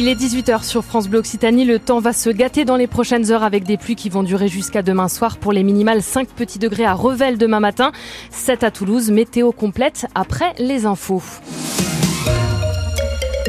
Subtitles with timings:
[0.00, 1.64] Il est 18h sur France Bleu Occitanie.
[1.64, 4.46] Le temps va se gâter dans les prochaines heures avec des pluies qui vont durer
[4.46, 7.90] jusqu'à demain soir pour les minimales 5 petits degrés à Revel demain matin,
[8.30, 9.10] 7 à Toulouse.
[9.10, 11.22] Météo complète après les infos.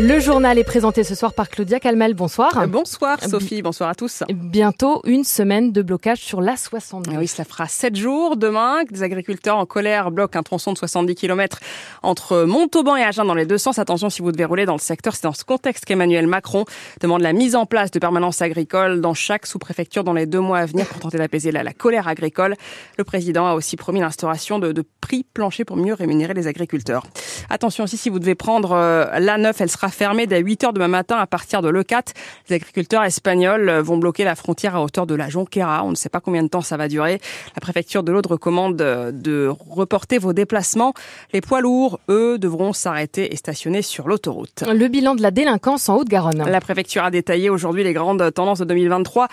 [0.02, 2.14] Le journal est présenté ce soir par Claudia Calmel.
[2.14, 2.58] Bonsoir.
[2.58, 4.24] Euh, bonsoir Sophie, bonsoir à tous.
[4.30, 7.14] Bientôt une semaine de blocage sur la 70.
[7.14, 10.72] Ah oui, cela fera 7 jours demain que des agriculteurs en colère bloquent un tronçon
[10.72, 11.60] de 70 km
[12.02, 13.78] entre Montauban et Agen dans les deux sens.
[13.78, 16.64] Attention si vous devez rouler dans le secteur, c'est dans ce contexte qu'Emmanuel Macron
[17.02, 20.60] demande la mise en place de permanences agricoles dans chaque sous-préfecture dans les deux mois
[20.60, 22.56] à venir pour tenter d'apaiser la, colère agricole.
[22.98, 27.06] Le président a aussi promis l'instauration de, prix planchers pour mieux rémunérer les agriculteurs.
[27.50, 30.74] Attention aussi si vous devez prendre euh, la 9, elle sera fermée dès 8 heures
[30.74, 32.14] demain matin à partir de l'E4.
[32.50, 35.84] Les agriculteurs espagnols vont bloquer la frontière à hauteur de la Jonquera.
[35.84, 37.20] On ne sait pas combien de temps ça va durer.
[37.56, 40.94] La préfecture de l'Aude recommande de reporter vos déplacements.
[41.34, 44.64] Les poids lourds, eux, devront s'arrêter et stationner sur l'autoroute.
[44.68, 46.44] Le bilan de la délinquance en Haute-Garonne.
[46.48, 49.28] La préfecture a détaillé aujourd'hui les grandes tendances de 2023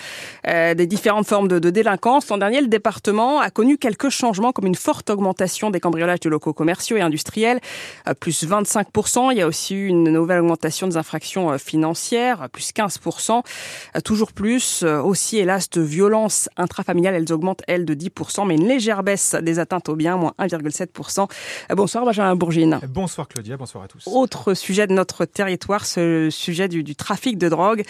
[0.47, 2.29] euh, des différentes formes de, de délinquance.
[2.29, 6.29] L'an dernier, le département a connu quelques changements comme une forte augmentation des cambriolages de
[6.29, 7.61] locaux commerciaux et industriels,
[8.09, 9.33] euh, plus 25%.
[9.33, 13.43] Il y a aussi une nouvelle augmentation des infractions euh, financières, plus 15%.
[13.97, 17.15] Euh, toujours plus euh, aussi, hélas, de violences intrafamiliales.
[17.15, 21.29] Elles augmentent, elles, de 10%, mais une légère baisse des atteintes au bien, moins 1,7%.
[21.75, 22.81] Bonsoir, Benjamin Bourgine.
[22.89, 23.57] Bonsoir, Claudia.
[23.57, 24.05] Bonsoir à tous.
[24.07, 27.83] Autre sujet de notre territoire, ce sujet du, du trafic de drogue.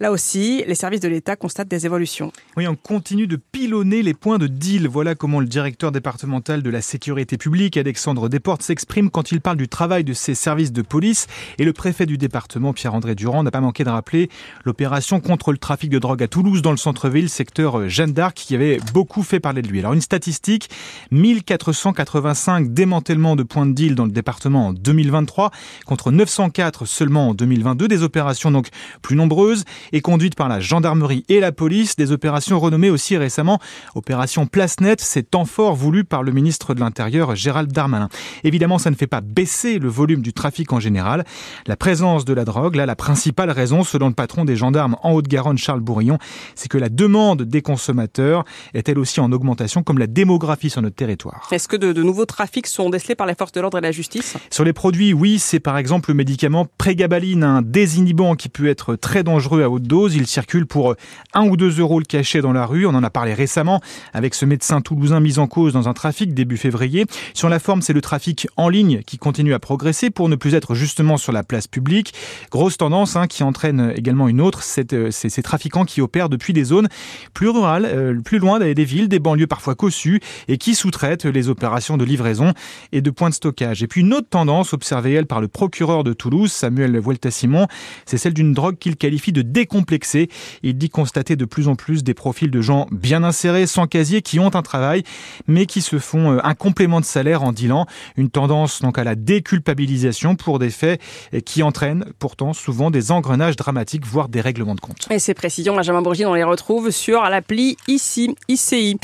[0.00, 2.32] Là aussi, les services de l'État constatent des évolutions.
[2.56, 4.88] Oui, on continue de pilonner les points de deal.
[4.88, 9.56] Voilà comment le directeur départemental de la sécurité publique, Alexandre Desportes, s'exprime quand il parle
[9.56, 11.26] du travail de ses services de police
[11.58, 14.30] et le préfet du département, Pierre-André Durand, n'a pas manqué de rappeler
[14.64, 18.34] l'opération contre le trafic de drogue à Toulouse dans le centre-ville, secteur euh, Jeanne d'Arc,
[18.34, 19.78] qui avait beaucoup fait parler de lui.
[19.80, 20.70] Alors une statistique,
[21.10, 25.50] 1485 démantèlements de points de deal dans le département en 2023,
[25.86, 27.88] contre 904 seulement en 2022.
[27.88, 28.68] Des opérations donc
[29.02, 31.96] plus nombreuses et conduites par la gendarmerie et la police.
[31.96, 33.60] Des opérations renommées aussi récemment
[33.94, 38.08] Opération Place Nette, c'est temps fort voulu par le ministre de l'Intérieur Gérald Darmanin.
[38.44, 41.24] Évidemment, ça ne fait pas baisser le volume du trafic en général.
[41.66, 45.14] La présence de la drogue, là, la principale raison, selon le patron des gendarmes en
[45.14, 46.16] Haute-Garonne, Charles Bourillon,
[46.54, 50.80] c'est que la demande des consommateurs est elle aussi en augmentation, comme la démographie sur
[50.80, 51.48] notre territoire.
[51.50, 54.36] Est-ce que de, nouveaux trafics sont décelés par les forces de l'ordre et la justice?
[54.48, 58.94] Sur les produits, oui, c'est par exemple le médicament prégabaline, un désinhibant qui peut être
[58.94, 60.14] très dangereux à haute dose.
[60.14, 60.94] Il circule pour
[61.34, 62.86] 1 ou 2 euros le cachet dans la rue.
[62.86, 63.80] On en a parlé récemment
[64.12, 67.06] avec ce médecin toulousain mis en cause dans un trafic début février.
[67.34, 70.54] Sur la forme, c'est le trafic en ligne qui continue à progresser pour ne plus
[70.54, 72.14] être justement sur la place publique.
[72.52, 76.52] Grosse tendance hein, qui entraîne également une autre, c'est euh, ces trafiquants qui opèrent depuis
[76.52, 76.88] des zones
[77.34, 81.48] plus rurales, euh, plus loin des, villes, des banlieues parfois cossues, et qui sous-traitent les
[81.48, 82.52] opérations de livraison
[82.92, 83.82] et de points de stockage.
[83.82, 87.66] Et puis une autre tendance observée, elle, par le procureur de Toulouse, Samuel Vuelta-Simon,
[88.06, 90.28] c'est celle d'une drogue qu'il qualifie de décomplexée.
[90.62, 94.20] Il dit constater de plus en plus des profils de gens bien insérés, sans casier,
[94.20, 95.02] qui ont un travail,
[95.48, 97.86] mais qui se font euh, un complément de salaire en dealant.
[98.16, 101.00] Une tendance donc à la déculpabilisation pour des faits
[101.44, 105.08] qui entraînent pourtant souvent des engrenages dramatiques, voire des règlements de compte.
[105.10, 108.98] Et ces précisions, Benjamin Bourgier, on les retrouve sur l'appli ICI, ICI.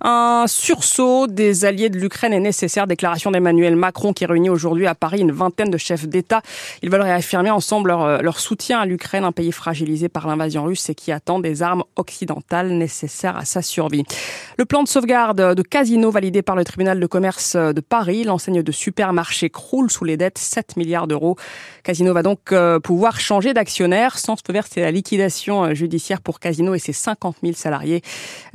[0.00, 2.86] Un sursaut des alliés de l'Ukraine est nécessaire.
[2.86, 6.42] Déclaration d'Emmanuel Macron qui réunit aujourd'hui à Paris une vingtaine de chefs d'État.
[6.82, 10.88] Ils veulent réaffirmer ensemble leur, leur soutien à l'Ukraine, un pays fragilisé par l'invasion russe
[10.88, 14.04] et qui attend des armes occidentales nécessaires à sa survie.
[14.58, 18.62] Le plan de sauvegarde de Casino validé par le tribunal de commerce de Paris, l'enseigne
[18.62, 21.36] de supermarché croule sous les dettes 7 milliards d'euros.
[21.82, 26.40] Casino va donc euh, pouvoir changer d'actionnaire sans se verser la liquidation euh, judiciaire pour
[26.40, 28.02] Casino et ses 50 000 salariés.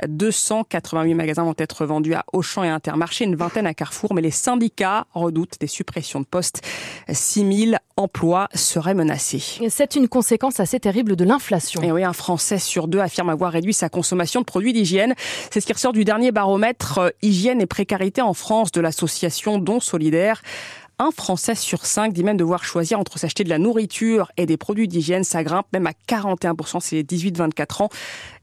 [0.08, 4.32] 288 magasins vont être vendus à Auchan et Intermarché, une vingtaine à Carrefour, mais les
[4.32, 6.62] syndicats redoutent des suppressions de postes.
[7.09, 9.44] 6 000 emplois seraient menacés.
[9.70, 11.82] C'est une conséquence assez terrible de l'inflation.
[11.84, 15.16] Et oui, un Français sur deux affirme avoir réduit sa consommation de produits d'hygiène.
[15.52, 19.58] C'est ce qui ressort du dernier baromètre euh, Hygiène et précarité en France de l'association
[19.58, 20.41] Don Solidaire
[20.99, 24.57] un Français sur cinq dit même devoir choisir entre s'acheter de la nourriture et des
[24.57, 25.23] produits d'hygiène.
[25.23, 27.90] Ça grimpe même à 41%, c'est les 18-24 ans.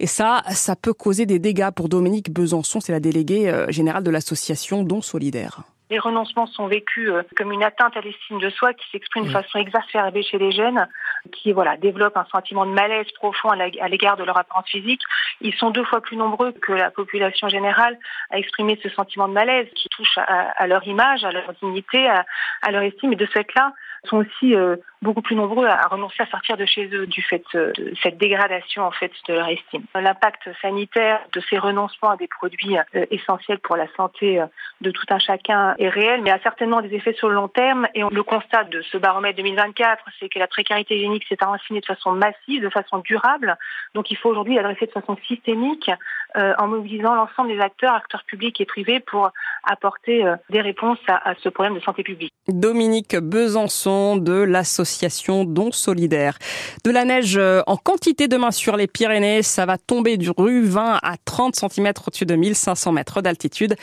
[0.00, 4.02] Et ça, ça peut causer des dégâts pour Dominique Besançon, c'est la déléguée euh, générale
[4.02, 5.62] de l'association Don Solidaire.
[5.88, 9.30] Les renoncements sont vécus euh, comme une atteinte à l'estime de soi qui s'exprime de
[9.30, 10.86] façon exacerbée chez les jeunes,
[11.32, 15.02] qui voilà développent un sentiment de malaise profond à l'égard de leur apparence physique.
[15.40, 17.98] Ils sont deux fois plus nombreux que la population générale
[18.30, 22.24] à exprimer ce sentiment de malaise qui touche à, leur image, à leur dignité, à,
[22.62, 23.12] à leur estime.
[23.12, 23.72] Et de ce fait-là,
[24.06, 27.44] sont aussi euh, beaucoup plus nombreux à renoncer à sortir de chez eux du fait
[27.54, 29.84] euh, de cette dégradation en fait de leur estime.
[29.94, 34.42] L'impact sanitaire de ces renoncements à des produits euh, essentiels pour la santé
[34.80, 37.86] de tout un chacun est réel, mais a certainement des effets sur le long terme.
[37.94, 41.80] Et on le constate de ce baromètre 2024, c'est que la précarité hygiénique s'est enracinée
[41.80, 43.56] de façon massive, de façon durable.
[43.94, 45.90] Donc il faut aujourd'hui l'adresser de façon systémique
[46.36, 49.30] euh, en mobilisant l'ensemble des acteurs, acteurs publics et privés, pour
[49.64, 52.32] apporter euh, des réponses à, à, ce problème de santé publique.
[52.48, 54.95] Dominique Besançon de l'association
[55.44, 56.38] Don Solidaire.
[56.84, 60.64] De la neige euh, en quantité demain sur les Pyrénées, ça va tomber du rue
[60.64, 63.76] 20 à 30 cm au-dessus de 1500 mètres d'altitude.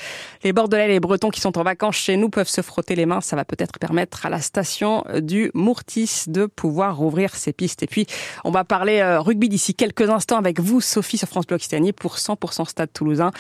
[0.44, 3.06] Les Bordelais et les Bretons qui sont en vacances chez nous peuvent se frotter les
[3.06, 3.22] mains.
[3.22, 7.84] Ça va peut-être permettre à la station du Mourtis de pouvoir rouvrir ses pistes.
[7.84, 8.06] Et puis,
[8.44, 12.18] on va parler rugby d'ici quelques instants avec vous, Sophie, sur France Bleu Occitanie pour
[12.18, 13.32] 100 Stade toulousain.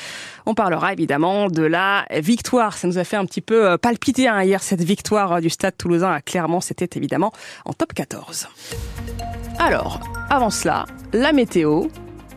[0.46, 2.78] On parlera évidemment de la victoire.
[2.78, 5.50] Ça nous a fait un petit peu euh, palpiter hein, hier cette victoire euh, du
[5.50, 6.62] Stade toulousain à Clermont.
[6.62, 7.31] C'était évidemment
[7.66, 8.48] en top 14.
[9.60, 11.88] Alors, avant cela, la météo.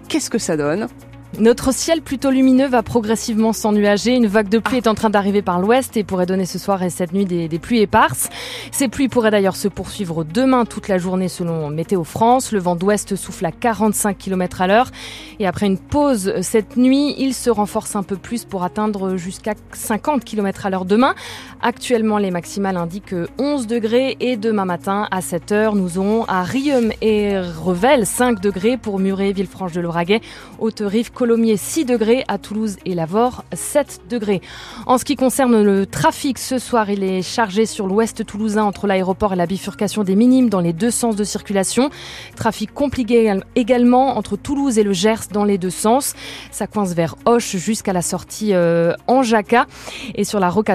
[0.09, 0.89] Qu'est-ce que ça donne?
[1.39, 4.15] Notre ciel plutôt lumineux va progressivement s'ennuager.
[4.15, 6.83] Une vague de pluie est en train d'arriver par l'ouest et pourrait donner ce soir
[6.83, 8.31] et cette nuit des, pluies éparses.
[8.73, 12.53] Ces pluies pourraient d'ailleurs se poursuivre demain toute la journée selon Météo France.
[12.53, 14.91] Le vent d'ouest souffle à 45 km à l'heure.
[15.39, 19.55] Et après une pause cette nuit, il se renforce un peu plus pour atteindre jusqu'à
[19.73, 21.15] 50 km à l'heure demain.
[21.61, 26.43] Actuellement, les maximales indiquent 11 degrés et demain matin à 7 heures, nous aurons à
[26.45, 30.21] Riom et Revel 5 degrés pour Muret, Villefranche de Lauragais,
[30.59, 34.43] Haute-Rive, Colomiers 6 degrés, à Toulouse et Lavore 7 degrés.
[34.85, 38.87] En ce qui concerne le trafic, ce soir il est chargé sur l'ouest toulousain entre
[38.87, 41.89] l'aéroport et la bifurcation des Minimes dans les deux sens de circulation.
[42.37, 46.13] Trafic compliqué également entre Toulouse et le Gers dans les deux sens.
[46.51, 49.65] Ça coince vers Hoche jusqu'à la sortie euh, en Jaca
[50.17, 50.67] et sur la rocade